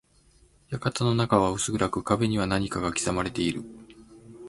[0.71, 3.61] 館の中は薄暗く、壁には何かが刻まれている。